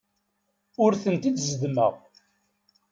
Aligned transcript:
Ur 0.83 0.91
ten-id-zeddmeɣ. 1.01 1.93